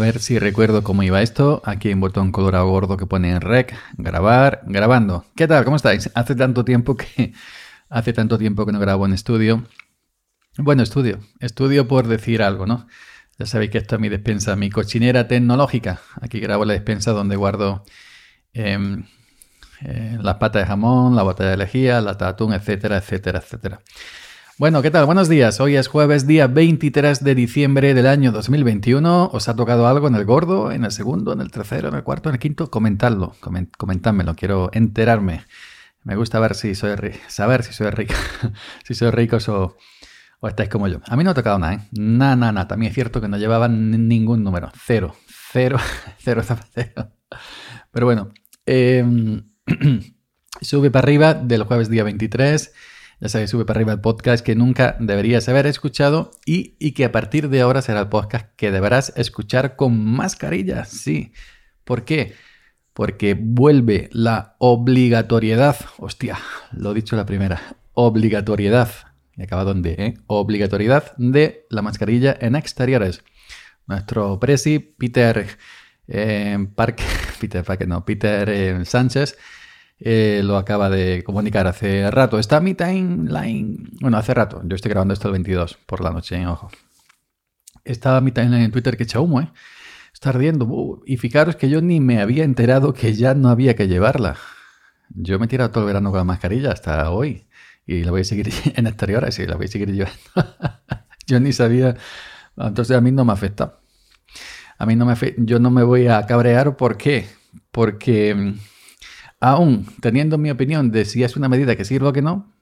Ver 0.00 0.18
si 0.18 0.38
recuerdo 0.38 0.82
cómo 0.82 1.02
iba 1.02 1.20
esto. 1.20 1.60
Aquí 1.62 1.88
hay 1.88 1.94
un 1.94 2.00
botón 2.00 2.32
colorado 2.32 2.66
gordo 2.70 2.96
que 2.96 3.04
pone 3.04 3.32
en 3.32 3.42
rec, 3.42 3.76
grabar, 3.98 4.62
grabando. 4.64 5.26
¿Qué 5.36 5.46
tal? 5.46 5.62
¿Cómo 5.64 5.76
estáis? 5.76 6.10
Hace 6.14 6.34
tanto 6.34 6.64
tiempo 6.64 6.96
que 6.96 7.34
hace 7.90 8.14
tanto 8.14 8.38
tiempo 8.38 8.64
que 8.64 8.72
no 8.72 8.80
grabo 8.80 9.04
en 9.04 9.12
estudio. 9.12 9.66
Bueno, 10.56 10.82
estudio, 10.82 11.18
estudio 11.38 11.86
por 11.86 12.08
decir 12.08 12.40
algo, 12.40 12.64
¿no? 12.64 12.86
Ya 13.38 13.44
sabéis 13.44 13.72
que 13.72 13.76
esto 13.76 13.96
es 13.96 14.00
mi 14.00 14.08
despensa, 14.08 14.56
mi 14.56 14.70
cochinera 14.70 15.28
tecnológica. 15.28 16.00
Aquí 16.22 16.40
grabo 16.40 16.64
la 16.64 16.72
despensa 16.72 17.10
donde 17.10 17.36
guardo 17.36 17.84
em, 18.54 19.04
eh, 19.82 20.16
las 20.18 20.36
patas 20.36 20.62
de 20.62 20.66
jamón, 20.66 21.14
la 21.14 21.24
botella 21.24 21.50
de 21.50 21.56
lejía, 21.58 22.00
la 22.00 22.16
tatún, 22.16 22.54
etcétera, 22.54 22.96
etcétera, 22.96 23.40
etcétera. 23.40 23.80
Bueno, 24.60 24.82
¿qué 24.82 24.90
tal? 24.90 25.06
Buenos 25.06 25.30
días. 25.30 25.58
Hoy 25.58 25.76
es 25.76 25.88
jueves, 25.88 26.26
día 26.26 26.46
23 26.46 27.24
de 27.24 27.34
diciembre 27.34 27.94
del 27.94 28.06
año 28.06 28.30
2021. 28.30 29.30
¿Os 29.32 29.48
ha 29.48 29.56
tocado 29.56 29.88
algo 29.88 30.06
en 30.06 30.14
el 30.14 30.26
gordo, 30.26 30.70
en 30.70 30.84
el 30.84 30.92
segundo, 30.92 31.32
en 31.32 31.40
el 31.40 31.50
tercero, 31.50 31.88
en 31.88 31.94
el 31.94 32.02
cuarto, 32.02 32.28
en 32.28 32.34
el 32.34 32.40
quinto? 32.40 32.70
Comentadlo, 32.70 33.34
comentádmelo, 33.78 34.36
quiero 34.36 34.68
enterarme. 34.74 35.46
Me 36.04 36.14
gusta 36.14 36.38
ver 36.40 36.54
si 36.54 36.74
soy 36.74 36.90
saber 37.28 37.62
si 37.62 37.72
soy 37.72 37.88
rico, 37.88 38.12
si 38.84 38.92
soy 38.92 39.10
ricos 39.10 39.48
o, 39.48 39.78
o 40.40 40.48
estáis 40.48 40.68
como 40.68 40.88
yo. 40.88 41.00
A 41.06 41.16
mí 41.16 41.24
no 41.24 41.30
ha 41.30 41.34
tocado 41.34 41.58
nada, 41.58 41.72
¿eh? 41.72 41.80
Nada, 41.92 42.36
nada, 42.36 42.52
nada. 42.52 42.68
También 42.68 42.90
es 42.90 42.94
cierto 42.94 43.22
que 43.22 43.28
no 43.28 43.38
llevaban 43.38 44.08
ningún 44.08 44.44
número. 44.44 44.70
Cero, 44.84 45.14
cero, 45.56 45.80
cero, 46.18 46.42
cero. 46.74 47.12
Pero 47.90 48.04
bueno, 48.04 48.28
em, 48.66 49.42
sube 50.60 50.90
para 50.90 51.04
arriba 51.04 51.32
del 51.32 51.62
jueves 51.62 51.88
día 51.88 52.04
23 52.04 52.74
ya 53.20 53.28
sabéis, 53.28 53.50
sube 53.50 53.66
para 53.66 53.78
arriba 53.78 53.92
el 53.92 54.00
podcast 54.00 54.44
que 54.44 54.54
nunca 54.54 54.96
deberías 54.98 55.48
haber 55.48 55.66
escuchado 55.66 56.30
y, 56.46 56.74
y, 56.78 56.92
que 56.92 57.04
a 57.04 57.12
partir 57.12 57.50
de 57.50 57.60
ahora 57.60 57.82
será 57.82 58.00
el 58.00 58.08
podcast 58.08 58.46
que 58.56 58.70
deberás 58.70 59.12
escuchar 59.16 59.76
con 59.76 60.02
mascarilla. 60.02 60.86
Sí. 60.86 61.32
¿Por 61.84 62.04
qué? 62.04 62.34
Porque 62.94 63.36
vuelve 63.38 64.08
la 64.12 64.56
obligatoriedad. 64.58 65.76
Hostia, 65.98 66.38
lo 66.72 66.92
he 66.92 66.94
dicho 66.94 67.14
la 67.14 67.26
primera. 67.26 67.60
Obligatoriedad. 67.92 68.88
Y 69.36 69.42
acaba 69.42 69.64
donde, 69.64 69.92
¿eh? 69.98 70.14
Obligatoriedad 70.26 71.14
de 71.18 71.66
la 71.68 71.82
mascarilla 71.82 72.34
en 72.40 72.56
exteriores. 72.56 73.22
Nuestro 73.86 74.40
presi, 74.40 74.78
Peter 74.78 75.46
eh, 76.08 76.58
Peter 77.40 77.64
Park, 77.64 77.86
no, 77.86 78.04
Peter 78.04 78.48
eh, 78.48 78.84
Sánchez 78.84 79.36
eh, 80.00 80.40
lo 80.42 80.56
acaba 80.56 80.88
de 80.88 81.22
comunicar 81.22 81.66
hace 81.66 82.10
rato. 82.10 82.38
Está 82.38 82.60
mi 82.60 82.74
timeline. 82.74 83.90
Bueno, 84.00 84.16
hace 84.16 84.32
rato. 84.32 84.62
Yo 84.64 84.74
estoy 84.74 84.90
grabando 84.90 85.12
esto 85.12 85.28
el 85.28 85.32
22 85.32 85.78
por 85.86 86.02
la 86.02 86.10
noche, 86.10 86.46
ojo. 86.46 86.70
Estaba 87.84 88.20
mi 88.20 88.32
timeline 88.32 88.64
en 88.64 88.72
Twitter 88.72 88.96
que 88.96 89.04
echa 89.04 89.20
humo, 89.20 89.40
¿eh? 89.40 89.50
Está 90.14 90.30
ardiendo. 90.30 90.64
Uh, 90.64 91.02
y 91.06 91.18
fijaros 91.18 91.56
que 91.56 91.68
yo 91.68 91.82
ni 91.82 92.00
me 92.00 92.20
había 92.20 92.44
enterado 92.44 92.94
que 92.94 93.12
ya 93.12 93.34
no 93.34 93.50
había 93.50 93.76
que 93.76 93.88
llevarla. 93.88 94.36
Yo 95.10 95.38
me 95.38 95.44
he 95.46 95.48
tirado 95.48 95.70
todo 95.70 95.84
el 95.84 95.88
verano 95.88 96.10
con 96.10 96.18
la 96.18 96.24
mascarilla 96.24 96.72
hasta 96.72 97.10
hoy. 97.10 97.46
Y 97.86 98.04
la 98.04 98.10
voy 98.10 98.22
a 98.22 98.24
seguir 98.24 98.50
en 98.76 98.86
exteriores 98.86 99.38
y 99.38 99.46
la 99.46 99.56
voy 99.56 99.66
a 99.66 99.68
seguir 99.68 99.92
llevando. 99.92 100.18
yo 101.26 101.40
ni 101.40 101.52
sabía. 101.52 101.96
Entonces 102.56 102.96
a 102.96 103.00
mí 103.02 103.12
no 103.12 103.24
me 103.26 103.32
afecta. 103.32 103.80
A 104.78 104.86
mí 104.86 104.96
no 104.96 105.04
me 105.04 105.12
afecta. 105.12 105.42
Yo 105.44 105.58
no 105.58 105.70
me 105.70 105.82
voy 105.82 106.06
a 106.06 106.24
cabrear. 106.26 106.76
¿Por 106.76 106.96
qué? 106.96 107.26
Porque 107.70 108.34
mm, 108.34 108.54
aún 109.40 109.86
teniendo 110.00 110.38
mi 110.38 110.50
opinión 110.50 110.90
de 110.92 111.04
si 111.04 111.24
es 111.24 111.36
una 111.36 111.48
medida 111.48 111.74
que 111.74 111.84
sirve 111.84 112.08
o 112.08 112.12
que 112.12 112.22
no, 112.22 112.52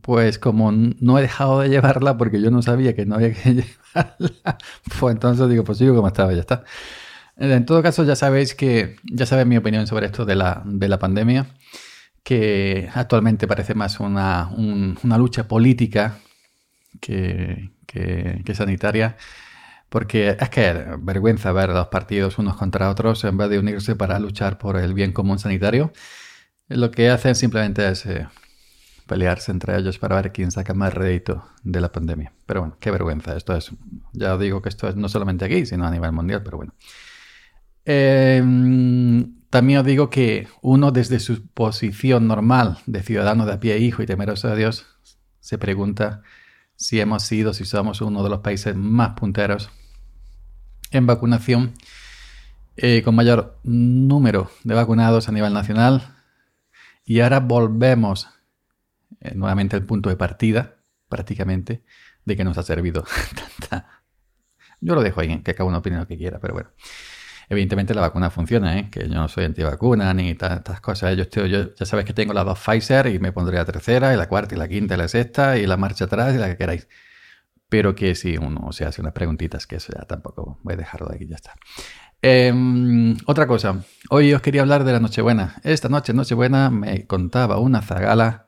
pues 0.00 0.38
como 0.38 0.72
no 0.72 1.18
he 1.18 1.22
dejado 1.22 1.60
de 1.60 1.68
llevarla 1.68 2.16
porque 2.16 2.40
yo 2.40 2.50
no 2.50 2.62
sabía 2.62 2.94
que 2.94 3.04
no 3.04 3.16
había 3.16 3.32
que 3.34 3.54
llevarla, 3.94 4.58
pues 4.98 5.14
entonces 5.14 5.48
digo, 5.48 5.64
pues 5.64 5.78
sigo 5.78 5.94
como 5.94 6.08
estaba, 6.08 6.32
ya 6.32 6.40
está. 6.40 6.64
En 7.36 7.64
todo 7.64 7.82
caso, 7.82 8.04
ya 8.04 8.16
sabéis 8.16 8.54
que, 8.54 8.96
ya 9.04 9.26
sabéis 9.26 9.48
mi 9.48 9.56
opinión 9.56 9.86
sobre 9.86 10.06
esto 10.06 10.26
de 10.26 10.36
la, 10.36 10.62
de 10.66 10.88
la 10.88 10.98
pandemia, 10.98 11.46
que 12.22 12.90
actualmente 12.94 13.46
parece 13.48 13.74
más 13.74 13.98
una, 13.98 14.50
una 14.50 15.18
lucha 15.18 15.48
política 15.48 16.18
que, 17.00 17.70
que 17.86 18.54
sanitaria. 18.54 19.16
Porque 19.90 20.36
es 20.40 20.48
que 20.50 20.86
vergüenza 21.00 21.52
ver 21.52 21.70
los 21.70 21.88
partidos 21.88 22.38
unos 22.38 22.56
contra 22.56 22.88
otros 22.88 23.24
en 23.24 23.36
vez 23.36 23.50
de 23.50 23.58
unirse 23.58 23.96
para 23.96 24.18
luchar 24.20 24.56
por 24.56 24.78
el 24.78 24.94
bien 24.94 25.12
común 25.12 25.38
sanitario. 25.40 25.92
Lo 26.68 26.92
que 26.92 27.10
hacen 27.10 27.34
simplemente 27.34 27.86
es 27.88 28.06
eh, 28.06 28.28
pelearse 29.08 29.50
entre 29.50 29.76
ellos 29.76 29.98
para 29.98 30.14
ver 30.14 30.30
quién 30.30 30.52
saca 30.52 30.74
más 30.74 30.94
rédito 30.94 31.44
de 31.64 31.80
la 31.80 31.90
pandemia. 31.90 32.32
Pero 32.46 32.60
bueno, 32.60 32.76
qué 32.78 32.92
vergüenza. 32.92 33.36
Esto 33.36 33.56
es, 33.56 33.72
ya 34.12 34.38
digo 34.38 34.62
que 34.62 34.68
esto 34.68 34.88
es 34.88 34.94
no 34.94 35.08
solamente 35.08 35.44
aquí, 35.44 35.66
sino 35.66 35.84
a 35.84 35.90
nivel 35.90 36.12
mundial, 36.12 36.42
pero 36.44 36.58
bueno. 36.58 36.72
Em, 37.84 39.40
también 39.50 39.80
os 39.80 39.84
digo 39.84 40.08
que 40.08 40.46
uno 40.62 40.92
desde 40.92 41.18
su 41.18 41.48
posición 41.48 42.28
normal 42.28 42.78
de 42.86 43.02
ciudadano 43.02 43.44
de 43.44 43.54
a 43.54 43.58
pie, 43.58 43.78
hijo 43.78 44.04
y 44.04 44.06
temeroso 44.06 44.46
de 44.46 44.56
Dios, 44.56 44.86
se 45.40 45.58
pregunta 45.58 46.22
si 46.76 47.00
hemos 47.00 47.24
sido, 47.24 47.52
si 47.52 47.64
somos 47.64 48.00
uno 48.00 48.22
de 48.22 48.30
los 48.30 48.38
países 48.38 48.76
más 48.76 49.14
punteros 49.18 49.70
en 50.90 51.06
vacunación, 51.06 51.74
eh, 52.76 53.02
con 53.02 53.14
mayor 53.14 53.58
número 53.62 54.50
de 54.64 54.74
vacunados 54.74 55.28
a 55.28 55.32
nivel 55.32 55.52
nacional. 55.52 56.16
Y 57.04 57.20
ahora 57.20 57.40
volvemos 57.40 58.28
eh, 59.20 59.34
nuevamente 59.34 59.76
al 59.76 59.84
punto 59.84 60.08
de 60.08 60.16
partida, 60.16 60.76
prácticamente, 61.08 61.82
de 62.24 62.36
que 62.36 62.44
nos 62.44 62.58
ha 62.58 62.62
servido 62.62 63.04
tanta... 63.60 64.02
Yo 64.80 64.94
lo 64.94 65.02
dejo 65.02 65.20
ahí, 65.20 65.42
que 65.42 65.54
cada 65.54 65.68
uno 65.68 65.78
opine 65.78 65.98
lo 65.98 66.06
que 66.06 66.16
quiera, 66.16 66.38
pero 66.38 66.54
bueno. 66.54 66.70
Evidentemente 67.50 67.94
la 67.94 68.02
vacuna 68.02 68.30
funciona, 68.30 68.78
¿eh? 68.78 68.88
que 68.90 69.08
yo 69.08 69.14
no 69.14 69.26
soy 69.26 69.44
antivacuna 69.44 70.14
ni 70.14 70.36
tantas 70.36 70.80
cosas. 70.80 71.16
Yo, 71.16 71.24
estoy, 71.24 71.50
yo 71.50 71.74
ya 71.74 71.84
sabes 71.84 72.04
que 72.04 72.14
tengo 72.14 72.32
las 72.32 72.44
dos 72.44 72.60
Pfizer 72.60 73.08
y 73.08 73.18
me 73.18 73.32
pondré 73.32 73.56
la 73.56 73.64
tercera 73.64 74.14
y 74.14 74.16
la 74.16 74.28
cuarta 74.28 74.54
y 74.54 74.58
la 74.58 74.68
quinta 74.68 74.94
y 74.94 74.98
la 74.98 75.08
sexta 75.08 75.58
y 75.58 75.66
la 75.66 75.76
marcha 75.76 76.04
atrás 76.04 76.32
y 76.32 76.38
la 76.38 76.48
que 76.48 76.56
queráis. 76.56 76.86
Pero 77.70 77.94
que 77.94 78.14
si 78.14 78.36
uno 78.36 78.72
se 78.72 78.84
hace 78.84 79.00
unas 79.00 79.14
preguntitas, 79.14 79.66
que 79.66 79.76
eso 79.76 79.92
ya 79.96 80.04
tampoco 80.04 80.58
voy 80.62 80.74
a 80.74 80.76
dejarlo 80.76 81.08
de 81.08 81.16
aquí, 81.16 81.26
ya 81.26 81.36
está. 81.36 81.54
Em, 82.20 83.16
otra 83.24 83.46
cosa, 83.46 83.82
hoy 84.10 84.34
os 84.34 84.42
quería 84.42 84.60
hablar 84.60 84.84
de 84.84 84.92
la 84.92 85.00
Nochebuena. 85.00 85.56
Esta 85.64 85.88
noche, 85.88 86.12
Nochebuena, 86.12 86.68
me 86.68 87.06
contaba 87.06 87.58
una 87.58 87.80
zagala 87.80 88.46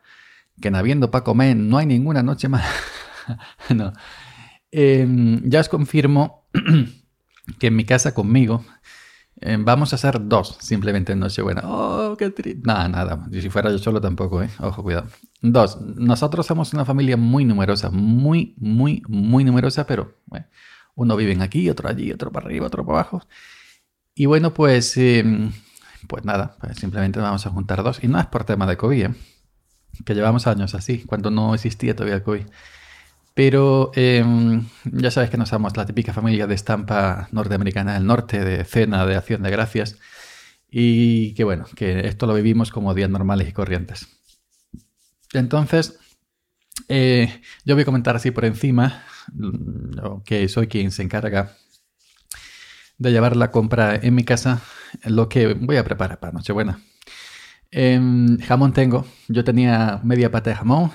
que 0.60 0.68
en 0.68 0.74
habiendo 0.74 1.10
para 1.10 1.24
comer 1.24 1.56
no 1.56 1.78
hay 1.78 1.86
ninguna 1.86 2.22
noche 2.22 2.48
más. 2.48 2.66
no. 3.74 3.94
Em, 4.70 5.40
ya 5.48 5.60
os 5.60 5.68
confirmo 5.70 6.46
que 7.58 7.68
en 7.68 7.76
mi 7.76 7.84
casa 7.84 8.12
conmigo 8.12 8.64
em, 9.42 9.64
vamos 9.64 9.92
a 9.92 9.96
hacer 9.96 10.26
dos 10.26 10.56
simplemente 10.60 11.12
en 11.12 11.20
Nochebuena. 11.20 11.62
Oh, 11.64 12.16
qué 12.16 12.30
triste. 12.30 12.62
Nada, 12.64 12.88
nada. 12.88 13.26
Y 13.30 13.40
si 13.40 13.50
fuera 13.50 13.70
yo 13.70 13.78
solo 13.78 14.00
tampoco, 14.00 14.42
¿eh? 14.42 14.50
Ojo, 14.60 14.82
cuidado. 14.82 15.08
Dos. 15.40 15.80
Nosotros 15.80 16.46
somos 16.46 16.72
una 16.72 16.84
familia 16.84 17.16
muy 17.16 17.44
numerosa, 17.44 17.90
muy, 17.90 18.54
muy, 18.58 19.02
muy 19.08 19.44
numerosa, 19.44 19.86
pero 19.86 20.18
bueno, 20.26 20.46
uno 20.94 21.16
vive 21.16 21.36
aquí, 21.42 21.68
otro 21.70 21.88
allí, 21.88 22.12
otro 22.12 22.32
para 22.32 22.46
arriba, 22.46 22.66
otro 22.66 22.84
para 22.84 23.00
abajo. 23.00 23.22
Y 24.14 24.26
bueno, 24.26 24.54
pues, 24.54 24.96
em, 24.96 25.52
pues 26.08 26.24
nada, 26.24 26.56
pues 26.60 26.78
simplemente 26.78 27.20
vamos 27.20 27.46
a 27.46 27.50
juntar 27.50 27.82
dos. 27.82 28.02
Y 28.02 28.08
no 28.08 28.20
es 28.20 28.26
por 28.26 28.44
tema 28.44 28.66
de 28.66 28.76
COVID, 28.76 29.04
¿eh? 29.04 29.14
que 30.04 30.14
llevamos 30.14 30.46
años 30.46 30.74
así, 30.74 31.04
cuando 31.04 31.30
no 31.30 31.54
existía 31.54 31.94
todavía 31.94 32.22
COVID. 32.22 32.46
Pero 33.34 33.92
em, 33.94 34.66
ya 34.84 35.10
sabes 35.10 35.30
que 35.30 35.38
no 35.38 35.46
somos 35.46 35.76
la 35.76 35.86
típica 35.86 36.12
familia 36.12 36.46
de 36.46 36.54
estampa 36.54 37.28
norteamericana 37.32 37.94
del 37.94 38.06
norte, 38.06 38.44
de 38.44 38.64
cena, 38.64 39.06
de 39.06 39.16
acción 39.16 39.42
de 39.42 39.50
gracias. 39.50 39.98
Y 40.70 41.34
que 41.34 41.44
bueno, 41.44 41.66
que 41.74 42.06
esto 42.06 42.26
lo 42.26 42.34
vivimos 42.34 42.70
como 42.70 42.94
días 42.94 43.10
normales 43.10 43.48
y 43.48 43.52
corrientes. 43.52 44.08
Entonces, 45.32 45.98
eh, 46.88 47.40
yo 47.64 47.74
voy 47.74 47.82
a 47.82 47.86
comentar 47.86 48.16
así 48.16 48.30
por 48.30 48.44
encima, 48.44 49.04
que 50.24 50.48
soy 50.48 50.66
quien 50.66 50.90
se 50.90 51.02
encarga 51.02 51.56
de 52.98 53.12
llevar 53.12 53.36
la 53.36 53.50
compra 53.50 53.96
en 53.96 54.14
mi 54.14 54.24
casa, 54.24 54.60
lo 55.04 55.28
que 55.28 55.54
voy 55.54 55.76
a 55.76 55.84
preparar 55.84 56.20
para 56.20 56.32
Nochebuena. 56.32 56.80
Em, 57.70 58.38
jamón 58.38 58.72
tengo, 58.72 59.06
yo 59.28 59.44
tenía 59.44 60.00
media 60.04 60.30
pata 60.30 60.50
de 60.50 60.56
jamón. 60.56 60.92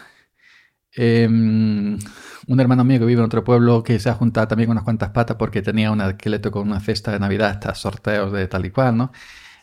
Em, 0.97 1.97
un 2.47 2.59
hermano 2.59 2.83
mío 2.83 2.99
que 2.99 3.05
vive 3.05 3.19
en 3.19 3.25
otro 3.25 3.44
pueblo 3.44 3.83
que 3.83 3.99
se 3.99 4.09
ha 4.09 4.13
juntado 4.13 4.47
también 4.47 4.69
unas 4.71 4.83
cuantas 4.83 5.11
patas 5.11 5.38
porque 5.38 5.61
tenía 5.61 5.91
un 5.91 6.01
esqueleto 6.01 6.51
con 6.51 6.67
una 6.67 6.79
cesta 6.79 7.11
de 7.11 7.19
Navidad, 7.19 7.51
hasta 7.51 7.75
sorteos 7.75 8.31
de 8.31 8.47
tal 8.47 8.65
y 8.65 8.71
cual, 8.71 8.97
¿no? 8.97 9.11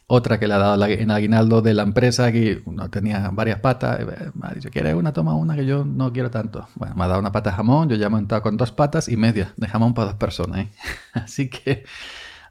Otra 0.07 0.39
que 0.39 0.47
le 0.47 0.55
ha 0.55 0.59
dado 0.59 0.85
en 0.87 1.11
aguinaldo 1.11 1.63
de 1.63 1.73
la 1.75 1.83
empresa 1.83 2.31
que 2.31 2.63
no 2.67 2.91
tenía 2.91 3.31
varias 3.33 3.61
patas. 3.61 4.01
Eh, 4.01 4.31
me 4.35 4.49
ha 4.49 4.53
dicho, 4.53 4.69
¿quieres 4.71 4.95
una? 4.95 5.13
Toma 5.13 5.35
una 5.35 5.57
que 5.57 5.65
yo 5.65 5.85
no 5.85 6.13
quiero 6.13 6.31
tanto. 6.31 6.69
Bueno, 6.75 6.95
me 6.95 7.05
ha 7.05 7.09
dado 7.09 7.21
una 7.21 7.33
pata 7.33 7.53
jamón, 7.53 7.89
yo 7.89 7.97
ya 7.97 8.07
he 8.07 8.11
montado 8.11 8.43
con 8.43 8.57
dos 8.59 8.71
patas 8.71 9.09
y 9.09 9.17
media 9.17 9.55
de 9.57 9.67
jamón 9.67 9.95
para 9.95 10.09
dos 10.09 10.17
personas. 10.17 10.61
¿eh? 10.61 10.69
Así 11.15 11.49
que 11.49 11.85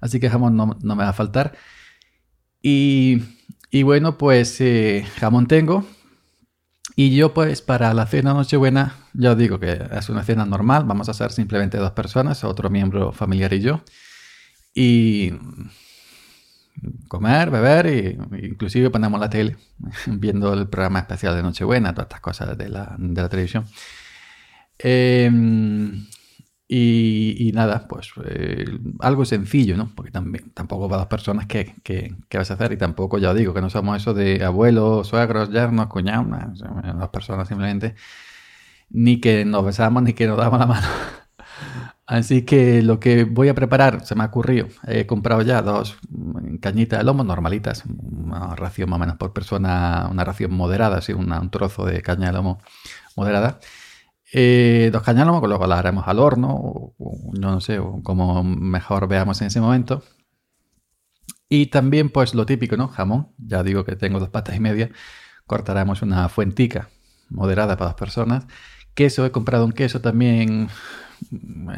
así 0.02 0.20
que 0.20 0.30
jamón 0.30 0.58
no, 0.58 0.76
me 0.82 1.04
va 1.04 1.10
a 1.10 1.14
faltar. 1.14 1.54
Y, 2.62 3.22
bueno, 3.84 4.18
pues 4.18 4.60
eh, 4.60 5.06
jamón 5.20 5.48
tengo. 5.48 5.86
Y 6.96 7.16
yo 7.16 7.34
pues 7.34 7.62
para 7.62 7.94
la 7.94 8.06
cena 8.06 8.34
Nochebuena, 8.34 8.96
ya 9.14 9.36
digo 9.36 9.60
que 9.60 9.82
es 9.92 10.10
una 10.10 10.24
cena 10.24 10.46
normal, 10.46 10.84
vamos 10.86 11.10
a 11.10 11.14
ser 11.14 11.32
simplemente 11.32 11.78
dos 11.78 11.92
personas, 11.92 12.44
otro 12.44 12.70
miembro 12.70 13.12
familiar 13.12 13.54
y 13.54 13.62
yo. 13.62 13.82
y 14.76 15.32
comer, 17.08 17.50
beber 17.50 17.88
e 17.88 18.18
inclusive 18.42 18.90
ponemos 18.90 19.20
la 19.20 19.30
tele 19.30 19.58
viendo 20.08 20.54
el 20.54 20.68
programa 20.68 21.00
especial 21.00 21.36
de 21.36 21.44
Nochebuena, 21.44 21.94
todas 21.94 22.08
estas 22.08 22.22
cosas 22.22 22.58
de 22.58 22.70
la, 22.70 22.96
de 22.98 23.22
la 23.22 23.30
televisión. 23.30 23.66
Em, 24.80 26.06
y, 26.68 27.52
nada, 27.54 27.88
pues 27.88 28.12
eh, 28.26 28.66
algo 29.00 29.26
sencillo, 29.26 29.78
¿no? 29.78 29.92
Porque 29.96 30.12
también, 30.12 30.52
tampoco 30.54 30.88
para 30.88 31.00
dos 31.00 31.08
personas 31.08 31.46
que, 31.46 31.76
que, 31.84 32.16
vas 32.38 32.52
a 32.52 32.56
hacer 32.56 32.72
y 32.74 32.78
tampoco, 32.78 33.18
ya 33.18 33.34
digo, 33.34 33.54
que 33.54 33.62
no 33.62 33.70
somos 33.70 33.98
eso 34.02 34.14
de 34.14 34.44
abuelos, 34.44 35.08
suegros, 35.08 35.52
yernos, 35.52 35.88
cuñados, 35.88 36.60
dos 36.60 37.10
personas 37.10 37.48
simplemente, 37.48 37.96
ni 38.90 39.20
que 39.22 39.46
nos 39.46 39.66
besamos 39.66 40.04
ni 40.04 40.14
que 40.14 40.28
nos 40.28 40.38
damos 40.38 40.60
la 40.60 40.68
mano. 40.68 40.88
Así 42.06 42.44
que 42.44 42.82
lo 42.82 43.00
que 43.00 43.24
voy 43.24 43.50
a 43.50 43.56
preparar, 43.56 44.06
se 44.06 44.16
me 44.16 44.24
ha 44.24 44.28
ocurrido, 44.28 44.68
he 44.88 45.06
comprado 45.06 45.42
ya 45.42 45.62
dos 45.62 45.98
cañitas 46.62 47.00
de 47.00 47.06
lomo 47.06 47.24
normalitas, 47.24 47.84
una 47.86 48.56
ración 48.56 48.90
más 48.90 48.98
o 48.98 49.00
menos 49.00 49.18
por 49.18 49.34
persona, 49.34 50.08
una 50.12 50.24
ración 50.26 50.54
moderada, 50.54 50.98
así 50.98 51.14
un 51.14 51.50
trozo 51.50 51.86
de 51.86 52.02
caña 52.02 52.28
de 52.28 52.34
lomo 52.34 52.60
moderada. 53.16 53.60
Eh, 54.36 54.90
dos 54.92 55.04
cañas 55.04 55.28
luego 55.28 55.68
las 55.68 55.80
haremos 55.80 56.08
al 56.08 56.20
horno, 56.20 56.50
o, 56.50 57.32
no 57.40 57.62
sé, 57.62 57.80
como 58.04 58.44
mejor 58.44 59.08
veamos 59.08 59.40
en 59.42 59.48
ese 59.48 59.62
momento. 59.62 60.04
Y 61.48 61.68
también, 61.68 62.10
pues 62.10 62.34
lo 62.34 62.46
típico, 62.46 62.76
¿no? 62.78 62.88
Jamón, 62.88 63.30
ya 63.38 63.62
digo 63.64 63.86
que 63.86 63.96
tengo 63.96 64.20
dos 64.20 64.30
patas 64.30 64.56
y 64.56 64.60
media, 64.60 64.90
cortaremos 65.46 66.02
una 66.02 66.28
fuentica 66.30 66.90
moderada 67.30 67.78
para 67.78 67.92
dos 67.92 68.00
personas. 68.00 68.48
Queso, 68.96 69.26
he 69.26 69.32
comprado 69.32 69.66
un 69.66 69.72
queso 69.72 70.02
también 70.02 70.70
me, 71.32 71.76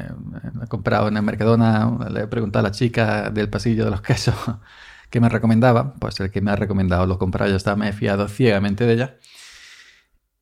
he 0.63 0.67
comprado 0.67 1.07
en 1.07 1.17
el 1.17 1.23
Mercadona, 1.23 2.09
le 2.09 2.21
he 2.21 2.27
preguntado 2.27 2.65
a 2.65 2.69
la 2.69 2.71
chica 2.71 3.29
del 3.29 3.49
pasillo 3.49 3.85
de 3.85 3.91
los 3.91 4.01
quesos 4.01 4.35
que 5.09 5.19
me 5.19 5.29
recomendaba, 5.29 5.93
pues 5.95 6.19
el 6.19 6.31
que 6.31 6.41
me 6.41 6.51
ha 6.51 6.55
recomendado 6.55 7.05
lo 7.05 7.17
comprado, 7.19 7.49
ya 7.51 7.57
está, 7.57 7.75
me 7.75 7.89
he 7.89 7.93
fiado 7.93 8.27
ciegamente 8.27 8.85
de 8.85 8.93
ella. 8.93 9.17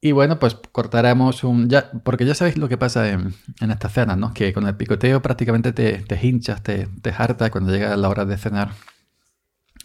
Y 0.05 0.11
bueno, 0.11 0.37
pues 0.37 0.57
cortaremos 0.73 1.45
un... 1.45 1.69
Ya, 1.69 1.89
porque 2.03 2.25
ya 2.25 2.35
sabéis 2.35 2.57
lo 2.57 2.67
que 2.67 2.77
pasa 2.77 3.09
en, 3.09 3.33
en 3.61 3.71
estas 3.71 3.93
cenas, 3.93 4.17
¿no? 4.17 4.33
Que 4.33 4.51
con 4.51 4.67
el 4.67 4.75
picoteo 4.75 5.21
prácticamente 5.21 5.71
te, 5.71 5.93
te 5.99 6.19
hinchas, 6.21 6.61
te, 6.61 6.89
te 7.01 7.11
harta 7.17 7.49
cuando 7.49 7.71
llega 7.71 7.95
la 7.95 8.09
hora 8.09 8.25
de 8.25 8.37
cenar, 8.37 8.73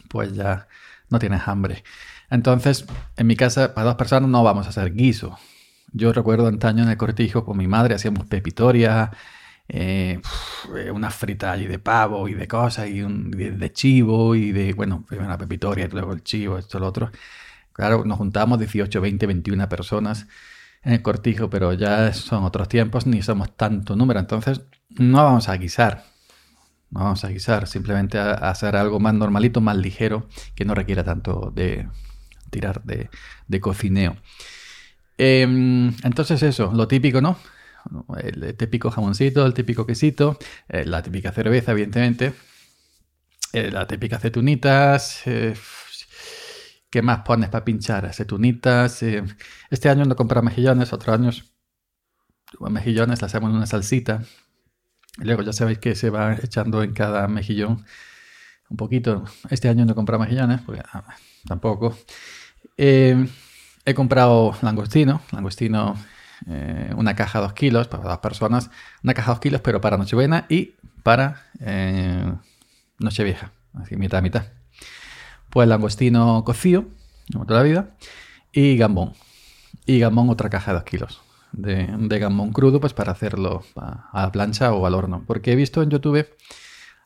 pues 0.09 0.33
ya 0.35 0.67
no 1.09 1.21
tienes 1.21 1.47
hambre. 1.47 1.85
Entonces, 2.31 2.85
en 3.17 3.29
mi 3.29 3.37
casa, 3.37 3.75
para 3.75 3.85
dos 3.87 3.95
personas 3.95 4.29
no 4.29 4.43
vamos 4.43 4.67
a 4.67 4.71
hacer 4.71 4.93
guiso. 4.93 5.39
Yo 5.93 6.13
recuerdo 6.13 6.49
antaño 6.49 6.83
en 6.83 6.91
el 6.91 6.97
cortijo 6.97 7.45
con 7.45 7.57
mi 7.57 7.69
madre 7.69 7.95
hacíamos 7.95 8.27
pepitoria, 8.27 9.13
eh, 9.69 10.21
una 10.93 11.11
frita 11.11 11.53
allí 11.53 11.69
de 11.69 11.79
pavo 11.79 12.29
y 12.29 12.35
de 12.35 12.49
cosas, 12.49 12.89
y 12.89 13.03
un, 13.03 13.31
de, 13.31 13.73
chivo 13.73 14.35
y 14.35 14.51
de, 14.51 14.73
bueno, 14.73 15.05
primero 15.07 15.29
la 15.29 15.39
pepitoria 15.39 15.85
y 15.85 15.89
luego 15.91 16.13
el 16.13 16.25
chivo, 16.25 16.59
esto, 16.59 16.81
lo 16.81 16.89
otro. 16.89 17.13
Claro, 17.79 18.05
nos 18.05 18.19
juntamos 18.19 18.59
18, 18.59 19.01
20, 19.01 19.27
21 19.27 19.69
personas 19.69 20.27
en 20.83 20.95
el 20.95 21.03
cortijo, 21.03 21.49
pero 21.49 21.73
ya 21.75 22.13
son 22.13 22.43
otros 22.43 22.69
tiempos, 22.69 23.07
ni 23.07 23.23
somos 23.23 23.57
tanto 23.57 23.95
número, 23.95 24.19
entonces 24.19 24.63
no 24.89 25.23
vamos 25.23 25.49
a 25.49 25.57
guisar. 25.57 26.03
No 26.91 27.05
vamos 27.05 27.25
a 27.25 27.29
guisar, 27.29 27.69
simplemente 27.69 28.19
a, 28.19 28.33
hacer 28.33 28.75
algo 28.75 28.99
más 28.99 29.15
normalito, 29.15 29.61
más 29.61 29.77
ligero, 29.77 30.29
que 30.57 30.65
no 30.65 30.75
requiera 30.75 31.05
tanto 31.05 31.53
de 31.55 31.89
tirar 32.51 32.83
de, 32.83 33.11
de 33.47 33.61
cocineo. 33.61 34.17
Em, 35.17 35.95
entonces 36.03 36.43
eso, 36.43 36.73
lo 36.75 36.89
típico, 36.89 37.21
¿no? 37.21 37.39
El 38.21 38.57
típico 38.57 38.91
jamoncito, 38.91 39.47
el 39.47 39.55
típico 39.55 39.87
quesito, 39.87 40.37
eh, 40.69 40.85
la 40.85 41.01
típica 41.05 41.31
cerveza, 41.31 41.71
evidentemente, 41.71 42.35
eh, 43.53 43.71
la 43.71 43.87
típica 43.87 44.17
aceitunitas. 44.17 45.23
Eh, 46.89 46.91
¿Qué 46.91 47.03
más 47.03 47.21
pones 47.21 47.49
para 47.51 47.65
pinchar? 47.65 48.07
Aceitunitas. 48.07 49.03
este 49.71 49.89
año 49.89 50.05
no 50.05 50.17
comprado 50.17 50.45
mejillones, 50.45 50.93
otros 50.93 51.15
años 51.19 51.53
mejillones, 52.61 53.21
las 53.23 53.35
hacemos 53.35 53.53
una 53.53 53.67
salsita. 53.67 54.23
Luego 55.19 55.43
ya 55.43 55.53
sabéis 55.53 55.79
que 55.79 55.95
se 55.95 56.11
va 56.11 56.35
echando 56.35 56.83
en 56.83 56.93
cada 56.93 57.29
mejillón 57.29 57.85
un 58.71 58.77
poquito. 58.77 59.25
Este 59.51 59.69
año 59.69 59.85
no 59.85 59.95
comprado 59.95 60.23
mejillones, 60.23 60.61
ah, 60.93 61.05
tampoco. 61.47 61.97
He 62.77 63.95
comprado 63.95 64.55
langostino, 64.63 65.23
langostino, 65.33 65.97
eh, 66.47 66.93
una 66.97 67.15
caja 67.15 67.39
de 67.41 67.45
2 67.47 67.53
kilos 67.55 67.89
para 67.89 68.05
dos 68.05 68.19
personas, 68.19 68.71
una 69.03 69.15
caja 69.15 69.31
de 69.33 69.35
2 69.37 69.41
kilos, 69.41 69.61
pero 69.63 69.81
para 69.81 69.97
Nochebuena 69.97 70.47
y 70.49 70.75
para 71.03 71.47
eh, 71.61 72.33
Nochevieja, 72.99 73.53
así 73.75 73.97
mitad 73.97 74.23
mitad. 74.23 74.58
Pues 75.51 75.69
langostino 75.69 76.43
cocido, 76.45 76.85
como 77.33 77.47
toda 77.47 77.61
la 77.61 77.65
vida, 77.65 77.97
y 78.53 78.77
gambón. 78.77 79.13
Y 79.87 79.99
gambón, 79.99 80.31
otra 80.31 80.51
caja 80.51 80.73
de 80.73 80.79
2 80.79 80.85
kilos 80.85 81.29
de, 81.53 81.89
de 81.99 82.19
gambón 82.19 82.53
crudo, 82.53 82.81
pues 82.81 82.95
para 82.95 83.13
hacerlo 83.13 83.63
a, 83.77 84.11
la 84.13 84.33
plancha 84.33 84.73
o 84.73 84.87
al 84.87 84.95
horno. 84.95 85.25
Porque 85.27 85.53
he 85.53 85.57
visto 85.57 85.83
en 85.83 85.91
YouTube 85.91 86.29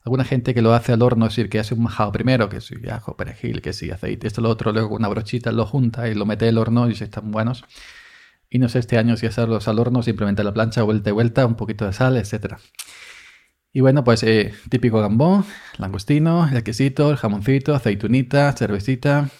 alguna 0.04 0.24
gente 0.24 0.54
que 0.54 0.62
lo 0.62 0.74
hace 0.74 0.92
al 0.92 1.02
horno, 1.02 1.26
es 1.26 1.32
decir, 1.32 1.48
que 1.48 1.58
hace 1.58 1.74
un 1.74 1.82
majado 1.82 2.12
primero, 2.12 2.48
que 2.48 2.60
si 2.60 2.74
ajo, 2.88 3.16
perejil, 3.16 3.62
que 3.62 3.72
si 3.72 3.90
aceite, 3.90 4.26
esto, 4.26 4.40
lo 4.40 4.50
otro, 4.50 4.72
luego 4.72 4.96
una 4.96 5.08
brochita 5.08 5.52
lo 5.52 5.66
junta 5.66 6.08
y 6.08 6.14
lo 6.14 6.26
mete 6.26 6.48
al 6.48 6.58
horno 6.58 6.88
y 6.90 6.94
si 6.94 7.04
están 7.04 7.30
buenos. 7.30 7.64
Y 8.50 8.58
no 8.58 8.68
sé 8.68 8.80
este 8.80 8.98
año 8.98 9.16
si 9.16 9.26
hacerlos 9.26 9.68
al 9.68 9.78
horno, 9.78 10.02
simplemente 10.02 10.42
a 10.42 10.44
la 10.44 10.52
plancha, 10.52 10.82
vuelta 10.82 11.10
y 11.10 11.12
vuelta, 11.12 11.46
un 11.46 11.54
poquito 11.54 11.86
de 11.86 11.92
sal, 11.92 12.16
etc. 12.16 12.56
Y 13.74 13.80
bueno, 13.80 14.04
pues 14.04 14.22
eh, 14.22 14.52
típico 14.68 15.00
gambón, 15.00 15.46
langostino, 15.78 16.46
el 16.46 16.62
quesito, 16.62 17.10
el 17.10 17.16
jamoncito, 17.16 17.74
aceitunita, 17.74 18.52
cervecita, 18.52 19.30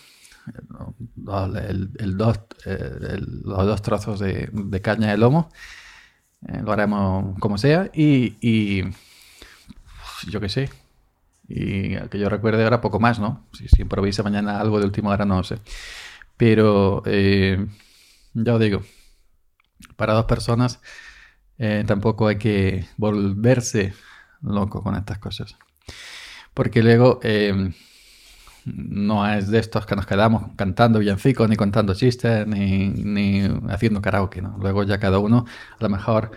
el, 1.99 2.17
dos, 2.17 2.40
eh, 2.64 3.19
los 3.20 3.67
dos 3.67 3.82
trozos 3.82 4.20
de, 4.20 4.81
caña 4.82 5.11
de 5.11 5.19
lomo. 5.19 5.50
Eh, 6.49 6.62
lo 6.64 6.73
haremos 6.73 7.38
como 7.40 7.58
sea. 7.58 7.90
y 7.93 8.84
yo 10.29 10.41
qué 10.41 10.48
sé. 10.48 10.70
Y 11.48 11.96
que 12.08 12.19
yo 12.19 12.31
recuerde 12.31 12.65
ahora 12.65 12.81
poco 12.81 13.01
más, 13.01 13.19
¿no? 13.19 13.46
Si, 13.53 13.69
si 13.69 13.82
improvisa 13.82 14.22
mañana 14.22 14.60
algo 14.60 14.79
de 14.79 14.86
última 14.86 15.10
hora, 15.10 15.27
no 15.27 15.44
sé. 15.44 15.58
Pero 16.39 17.03
eh, 17.05 17.67
ya 18.32 18.55
os 18.55 18.60
digo, 18.60 18.82
para 19.96 20.15
dos 20.15 20.24
personas 20.24 20.81
tampoco 21.86 22.27
hay 22.27 22.39
que 22.39 22.86
volverse 22.96 23.93
loco 24.43 24.82
con 24.82 24.94
estas 24.96 25.19
cosas. 25.19 25.56
Porque 26.55 26.82
luego 26.82 27.20
eh, 27.22 27.72
no 28.65 29.29
es 29.29 29.49
de 29.49 29.58
estos 29.58 29.87
que 29.87 29.96
nos 29.96 30.06
quedamos 30.06 30.53
cantando 30.56 30.99
villancicos, 30.99 31.49
ni 31.49 31.56
contando 31.56 31.94
chistes, 31.94 32.46
ni, 32.46 32.89
ni 32.89 33.49
haciendo 33.70 34.03
karaoke, 34.03 34.43
¿no? 34.43 34.56
Luego 34.61 34.84
ya 34.84 34.99
cada 34.99 35.19
uno 35.19 35.46
a 35.79 35.82
lo 35.82 35.89
mejor 35.89 36.32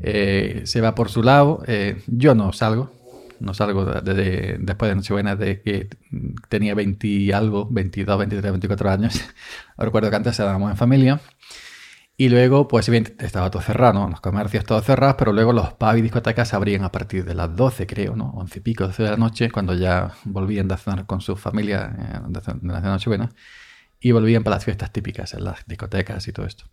se 0.00 0.80
va 0.80 0.94
por 0.94 1.10
su 1.10 1.24
lado. 1.24 1.64
yo 2.06 2.36
no 2.36 2.52
salgo, 2.52 2.92
no 3.40 3.54
salgo 3.54 3.84
desde 3.84 4.58
después 4.58 4.90
de 4.90 4.96
Nochebuena 4.96 5.36
de 5.36 5.60
que 5.60 5.88
tenía 6.48 6.74
20 6.74 7.06
y 7.06 7.32
algo, 7.32 7.66
22, 7.70 8.18
23, 8.18 8.52
24 8.52 8.90
años. 8.90 9.20
Recuerdo 9.78 10.10
que 10.10 10.16
antes 10.16 10.32
estábamos 10.32 10.70
en 10.70 10.76
familia. 10.76 11.20
Y 12.20 12.30
luego, 12.30 12.66
pues 12.66 12.88
bien, 12.88 13.14
estaba 13.20 13.48
todo 13.48 13.62
cerrado, 13.62 14.08
Los 14.08 14.20
comercios 14.20 14.64
todos 14.64 14.84
cerrados, 14.84 15.14
pero 15.16 15.32
luego 15.32 15.52
los 15.52 15.74
pubs 15.74 15.98
y 15.98 16.02
discotecas 16.02 16.52
abrían 16.52 16.82
a 16.82 16.90
partir 16.90 17.24
de 17.24 17.32
las 17.32 17.54
12, 17.54 17.86
creo, 17.86 18.16
¿no? 18.16 18.30
11 18.30 18.58
y 18.58 18.62
pico, 18.62 18.88
12 18.88 19.04
de 19.04 19.10
la 19.10 19.16
noche, 19.16 19.52
cuando 19.52 19.72
ya 19.72 20.10
volvían 20.24 20.66
de 20.66 20.76
cenar 20.76 21.06
con 21.06 21.20
su 21.20 21.36
familia 21.36 21.94
eh, 21.96 22.20
de 22.28 22.72
la 22.72 22.80
Nochebuena. 22.80 23.30
Y 24.00 24.10
volvían 24.10 24.42
para 24.42 24.56
las 24.56 24.64
fiestas 24.64 24.92
típicas, 24.92 25.32
en 25.34 25.44
las 25.44 25.64
discotecas 25.68 26.26
y 26.26 26.32
todo 26.32 26.46
esto. 26.46 26.64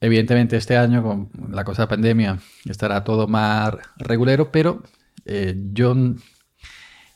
Evidentemente 0.00 0.56
este 0.56 0.76
año, 0.76 1.02
con 1.02 1.28
la 1.50 1.64
cosa 1.64 1.82
de 1.82 1.88
pandemia, 1.88 2.38
estará 2.64 3.02
todo 3.02 3.26
más 3.26 3.74
regulero, 3.96 4.52
pero 4.52 4.84
eh, 5.24 5.56
yo 5.72 5.96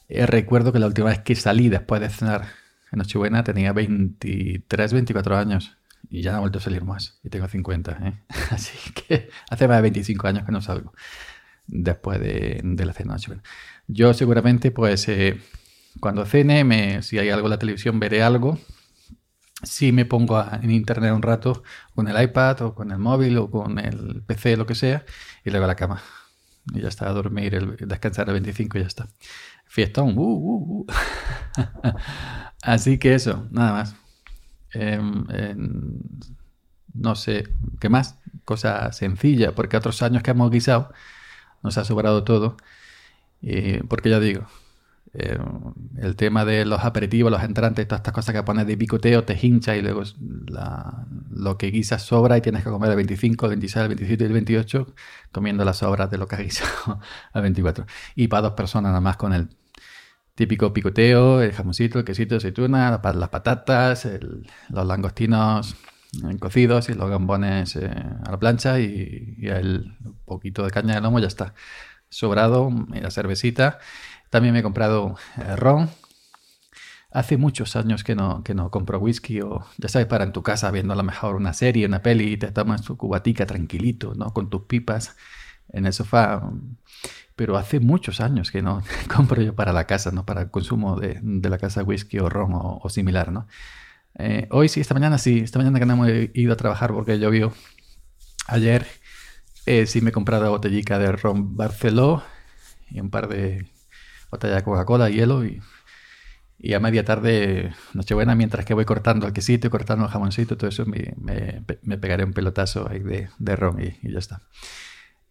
eh, 0.08 0.26
recuerdo 0.26 0.72
que 0.72 0.80
la 0.80 0.88
última 0.88 1.10
vez 1.10 1.20
que 1.20 1.36
salí 1.36 1.68
después 1.68 2.00
de 2.00 2.08
cenar 2.08 2.46
en 2.90 2.98
Nochebuena 2.98 3.44
tenía 3.44 3.72
23, 3.72 4.92
24 4.94 5.36
años 5.36 5.78
y 6.10 6.22
ya 6.22 6.32
no 6.32 6.38
he 6.38 6.40
vuelto 6.40 6.58
a 6.58 6.62
salir 6.62 6.84
más. 6.84 7.18
Y 7.22 7.28
tengo 7.28 7.48
50, 7.48 7.98
¿eh? 8.02 8.22
Así 8.50 8.92
que 8.92 9.28
hace 9.50 9.68
más 9.68 9.78
de 9.78 9.82
25 9.82 10.26
años 10.26 10.44
que 10.44 10.52
no 10.52 10.60
salgo 10.60 10.92
después 11.66 12.18
de, 12.18 12.62
la 12.62 12.92
cena. 12.92 13.16
Yo 13.86 14.14
seguramente, 14.14 14.70
pues, 14.70 15.06
cuando 16.00 16.24
cene, 16.24 17.02
si 17.02 17.18
hay 17.18 17.28
algo 17.30 17.46
en 17.46 17.50
la 17.50 17.58
televisión, 17.58 18.00
veré 18.00 18.22
algo. 18.22 18.58
Si 19.62 19.92
me 19.92 20.04
pongo 20.04 20.42
en 20.62 20.70
internet 20.70 21.12
un 21.12 21.22
rato 21.22 21.62
con 21.94 22.08
el 22.08 22.20
iPad 22.22 22.62
o 22.62 22.74
con 22.74 22.90
el 22.90 22.98
móvil 22.98 23.36
o 23.38 23.50
con 23.50 23.78
el 23.78 24.22
PC, 24.26 24.56
lo 24.56 24.66
que 24.66 24.74
sea, 24.74 25.04
y 25.44 25.50
luego 25.50 25.64
a 25.64 25.68
la 25.68 25.74
cama. 25.74 26.00
Y 26.72 26.80
ya 26.80 26.88
está, 26.88 27.08
a 27.08 27.12
dormir, 27.12 27.54
el, 27.54 27.76
descansar 27.76 28.28
el 28.28 28.34
25 28.34 28.78
y 28.78 28.80
ya 28.82 28.86
está. 28.86 29.08
Fiestón. 29.66 30.16
Uh, 30.16 30.22
uh, 30.22 30.80
uh. 30.80 30.86
Así 32.62 32.98
que 32.98 33.14
eso, 33.14 33.46
nada 33.50 33.72
más. 33.72 34.07
Em, 34.72 35.24
em, 35.30 36.00
no 36.94 37.14
sé, 37.14 37.48
¿qué 37.80 37.88
más? 37.88 38.18
Cosa 38.44 38.92
sencilla, 38.92 39.54
porque 39.54 39.76
otros 39.76 40.02
años 40.02 40.22
que 40.22 40.30
hemos 40.32 40.50
guisado 40.50 40.92
nos 41.62 41.78
ha 41.78 41.84
sobrado 41.84 42.24
todo. 42.24 42.56
porque 43.88 44.10
ya 44.10 44.20
digo, 44.20 44.46
eh, 45.14 45.38
el 45.98 46.16
tema 46.16 46.44
de 46.44 46.64
los 46.64 46.84
aperitivos, 46.84 47.32
los 47.32 47.42
entrantes, 47.42 47.86
todas 47.88 48.00
estas 48.00 48.12
cosas 48.14 48.34
que 48.34 48.42
pones 48.42 48.66
de 48.66 48.76
picoteo, 48.76 49.24
te 49.24 49.38
hincha 49.40 49.76
y 49.76 49.82
luego 49.82 50.02
lo 51.30 51.58
que 51.58 51.68
guisas 51.68 52.02
sobra 52.02 52.36
y 52.36 52.40
tienes 52.40 52.64
que 52.64 52.70
comer 52.70 52.90
el 52.90 52.96
25, 52.96 53.46
el 53.46 53.50
26, 53.50 53.82
el 53.82 53.88
27 53.88 54.24
y 54.24 54.26
el 54.26 54.32
28 54.32 54.86
comiendo 55.32 55.64
las 55.64 55.78
sobras 55.78 56.10
de 56.10 56.18
lo 56.18 56.26
que 56.26 56.36
has 56.36 56.42
guisado 56.42 57.00
al 57.32 57.42
24. 57.42 57.86
Y 58.16 58.28
para 58.28 58.42
dos 58.42 58.52
personas 58.52 58.90
nada 58.90 59.00
más 59.00 59.16
con 59.16 59.32
el 59.32 59.48
típico 60.38 60.72
picoteo, 60.72 61.42
el 61.42 61.52
jamoncito, 61.52 61.98
el 61.98 62.04
quesito 62.04 62.34
de 62.34 62.36
aceituna, 62.36 63.00
las 63.02 63.28
patatas, 63.28 64.08
los 64.68 64.86
langostinos 64.86 65.74
cocidos 66.38 66.88
y 66.90 66.94
los 66.94 67.10
gambones 67.10 67.74
eh, 67.74 67.90
a 67.90 68.30
la 68.30 68.38
plancha 68.38 68.78
y, 68.78 69.36
el 69.42 69.96
poquito 70.24 70.64
de 70.64 70.70
caña 70.70 70.94
de 70.94 71.00
lomo 71.00 71.18
ya 71.18 71.26
está 71.26 71.54
sobrado, 72.08 72.70
la 72.88 73.10
cervecita. 73.10 73.80
También 74.30 74.54
me 74.54 74.60
he 74.60 74.62
comprado 74.62 75.16
eh, 75.38 75.56
ron. 75.56 75.90
Hace 77.10 77.36
muchos 77.36 77.74
años 77.74 78.04
que 78.04 78.14
no, 78.14 78.44
que 78.44 78.54
no 78.54 78.70
compro 78.70 79.00
whisky 79.00 79.40
o, 79.40 79.66
ya 79.76 79.88
sabes, 79.88 80.06
para 80.06 80.22
en 80.22 80.30
tu 80.32 80.44
casa 80.44 80.70
viendo 80.70 80.92
a 80.92 80.96
lo 80.96 81.02
mejor 81.02 81.34
una 81.34 81.52
serie, 81.52 81.84
una 81.84 82.00
peli 82.00 82.34
y 82.34 82.36
te 82.36 82.52
tomas 82.52 82.82
tu 82.82 82.96
cubatica 82.96 83.44
tranquilito, 83.44 84.14
¿no? 84.14 84.32
Con 84.32 84.50
tus 84.50 84.62
pipas 84.66 85.16
en 85.72 85.86
el 85.86 85.92
sofá. 85.92 86.42
Pero 87.36 87.56
hace 87.56 87.80
muchos 87.80 88.20
años 88.20 88.50
que 88.50 88.62
no 88.62 88.82
compro 89.14 89.42
yo 89.42 89.54
para 89.54 89.72
la 89.72 89.86
casa, 89.86 90.10
¿no? 90.10 90.26
Para 90.26 90.42
el 90.42 90.50
consumo 90.50 90.98
de, 90.98 91.20
la 91.22 91.58
casa 91.58 91.82
whisky 91.82 92.18
o 92.18 92.28
ron 92.28 92.52
o, 92.52 92.88
similar, 92.88 93.32
¿no? 93.32 93.46
Eh, 94.18 94.48
hoy 94.50 94.68
sí, 94.68 94.80
esta 94.80 94.94
mañana 94.94 95.18
sí, 95.18 95.40
esta 95.40 95.58
mañana 95.58 95.78
que 95.78 95.86
no 95.86 95.92
hemos 95.92 96.10
ido 96.34 96.52
a 96.52 96.56
trabajar 96.56 96.92
porque 96.92 97.18
llovió 97.18 97.52
ayer, 98.48 98.86
eh, 99.66 99.86
sí 99.86 100.00
me 100.00 100.10
he 100.10 100.12
comprado 100.12 100.50
botellica 100.50 100.98
de 100.98 101.12
ron 101.12 101.56
Barceló 101.56 102.24
y 102.90 103.00
un 103.00 103.10
par 103.10 103.28
de 103.28 103.66
botella 104.30 104.56
de 104.56 104.62
Coca-Cola, 104.62 105.10
hielo 105.10 105.44
y, 105.44 105.60
y, 106.58 106.74
a 106.74 106.80
media 106.80 107.04
tarde, 107.04 107.72
Nochebuena, 107.94 108.34
mientras 108.34 108.64
que 108.64 108.74
voy 108.74 108.84
cortando 108.84 109.26
el 109.26 109.32
quesito, 109.32 109.70
cortando 109.70 110.06
el 110.06 110.10
jamoncito, 110.10 110.56
todo 110.56 110.68
eso, 110.68 110.86
me, 110.86 111.14
me, 111.18 111.98
pegaré 111.98 112.24
un 112.24 112.32
pelotazo 112.32 112.88
ahí 112.88 113.00
de, 113.00 113.28
de 113.38 113.56
ron 113.56 113.80
y, 113.80 114.10
ya 114.10 114.18
está. 114.18 114.42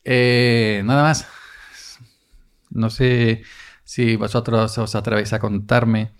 Eh, 0.10 0.84
nada 0.86 1.04
más. 1.04 1.28
No 2.70 2.90
sé 2.90 3.44
si 3.84 4.16
vosotros 4.16 4.78
os 4.78 4.96
atrevéis 4.96 5.34
a 5.34 5.40
contarme 5.40 6.14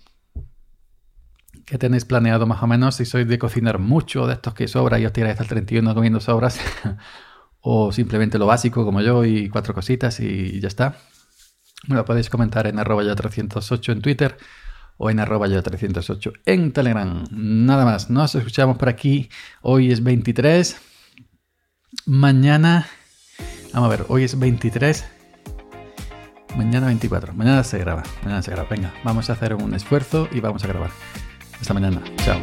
qué 1.64 1.78
tenéis 1.78 2.04
planeado 2.04 2.46
más 2.46 2.62
o 2.62 2.66
menos, 2.66 2.96
si 2.96 3.06
sois 3.06 3.26
de 3.26 3.38
cocinar 3.38 3.78
mucho, 3.78 4.26
de 4.26 4.34
estos 4.34 4.52
que 4.52 4.68
sobra 4.68 4.98
y 4.98 5.06
os 5.06 5.12
tiráis 5.14 5.32
hasta 5.32 5.44
el 5.44 5.48
31 5.48 5.94
comiendo 5.94 6.20
sobras, 6.20 6.60
o 7.60 7.90
simplemente 7.90 8.38
lo 8.38 8.46
básico 8.46 8.84
como 8.84 9.00
yo 9.00 9.24
y 9.24 9.48
cuatro 9.48 9.72
cositas 9.72 10.20
y 10.20 10.60
ya 10.60 10.68
está. 10.68 10.96
Me 11.86 11.96
lo 11.96 12.04
podéis 12.04 12.28
comentar 12.28 12.66
en 12.66 12.78
arroba 12.78 13.04
yo 13.04 13.16
308 13.16 13.92
en 13.92 14.02
Twitter 14.02 14.36
o 14.98 15.08
en 15.08 15.20
arroba 15.20 15.46
yo 15.48 15.62
308 15.62 16.32
en 16.44 16.72
Telegram. 16.72 17.24
Nada 17.30 17.86
más, 17.86 18.10
nos 18.10 18.34
escuchamos 18.34 18.76
por 18.76 18.90
aquí. 18.90 19.30
Hoy 19.62 19.90
es 19.92 20.02
23. 20.02 20.76
Mañana... 22.04 22.86
Vamos 23.78 23.94
a 23.94 23.96
ver, 23.96 24.06
hoy 24.08 24.24
es 24.24 24.36
23. 24.36 25.04
Mañana 26.56 26.88
24. 26.88 27.32
Mañana 27.32 27.62
se 27.62 27.78
graba. 27.78 28.02
Mañana 28.24 28.42
se 28.42 28.50
graba. 28.50 28.68
Venga, 28.68 28.92
vamos 29.04 29.30
a 29.30 29.34
hacer 29.34 29.54
un 29.54 29.72
esfuerzo 29.72 30.28
y 30.32 30.40
vamos 30.40 30.64
a 30.64 30.66
grabar. 30.66 30.90
Hasta 31.60 31.74
mañana. 31.74 32.02
Chao. 32.24 32.40